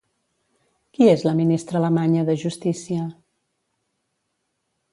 [0.97, 3.05] Qui és la ministra alemanya de Justícia?